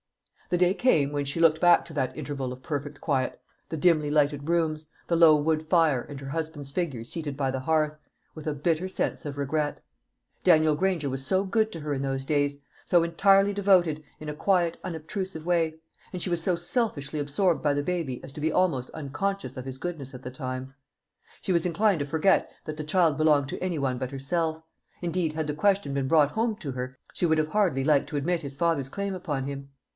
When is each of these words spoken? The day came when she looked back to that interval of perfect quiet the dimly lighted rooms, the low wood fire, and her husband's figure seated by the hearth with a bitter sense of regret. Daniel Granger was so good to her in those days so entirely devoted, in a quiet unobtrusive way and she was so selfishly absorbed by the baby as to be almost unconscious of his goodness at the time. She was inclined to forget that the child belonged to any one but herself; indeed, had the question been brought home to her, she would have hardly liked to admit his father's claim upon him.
The 0.49 0.57
day 0.57 0.73
came 0.73 1.11
when 1.13 1.23
she 1.25 1.39
looked 1.39 1.61
back 1.61 1.85
to 1.85 1.93
that 1.93 2.17
interval 2.17 2.51
of 2.51 2.63
perfect 2.63 2.99
quiet 2.99 3.39
the 3.69 3.77
dimly 3.77 4.09
lighted 4.11 4.49
rooms, 4.49 4.87
the 5.07 5.15
low 5.15 5.35
wood 5.37 5.63
fire, 5.63 6.01
and 6.01 6.19
her 6.19 6.29
husband's 6.29 6.71
figure 6.71 7.05
seated 7.05 7.37
by 7.37 7.51
the 7.51 7.61
hearth 7.61 7.97
with 8.35 8.47
a 8.47 8.53
bitter 8.55 8.89
sense 8.89 9.25
of 9.25 9.37
regret. 9.37 9.81
Daniel 10.43 10.75
Granger 10.75 11.09
was 11.09 11.25
so 11.25 11.45
good 11.45 11.71
to 11.71 11.79
her 11.81 11.93
in 11.93 12.01
those 12.01 12.25
days 12.25 12.65
so 12.83 13.03
entirely 13.03 13.53
devoted, 13.53 14.03
in 14.19 14.27
a 14.27 14.33
quiet 14.33 14.75
unobtrusive 14.83 15.45
way 15.45 15.75
and 16.11 16.19
she 16.21 16.31
was 16.31 16.41
so 16.43 16.55
selfishly 16.55 17.19
absorbed 17.19 17.61
by 17.61 17.73
the 17.73 17.83
baby 17.83 18.21
as 18.23 18.33
to 18.33 18.41
be 18.41 18.51
almost 18.51 18.89
unconscious 18.89 19.55
of 19.55 19.65
his 19.65 19.77
goodness 19.77 20.13
at 20.15 20.23
the 20.23 20.31
time. 20.31 20.73
She 21.43 21.53
was 21.53 21.65
inclined 21.65 21.99
to 21.99 22.05
forget 22.05 22.51
that 22.65 22.75
the 22.75 22.83
child 22.83 23.17
belonged 23.17 23.47
to 23.49 23.59
any 23.63 23.77
one 23.79 23.99
but 23.99 24.11
herself; 24.11 24.63
indeed, 25.03 25.33
had 25.33 25.45
the 25.47 25.53
question 25.53 25.93
been 25.93 26.07
brought 26.09 26.31
home 26.31 26.55
to 26.57 26.71
her, 26.71 26.97
she 27.13 27.25
would 27.27 27.37
have 27.37 27.49
hardly 27.49 27.83
liked 27.85 28.09
to 28.09 28.17
admit 28.17 28.41
his 28.41 28.57
father's 28.57 28.89
claim 28.89 29.13
upon 29.13 29.45
him. 29.45 29.69